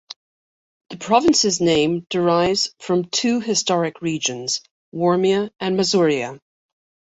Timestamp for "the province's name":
0.89-2.07